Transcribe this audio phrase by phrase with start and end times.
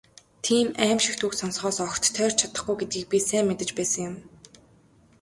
[0.45, 4.15] Тийм «аймшигт» үг сонсохоос огт тойрч чадахгүй гэдгийг би сайн мэдэж байсан юм.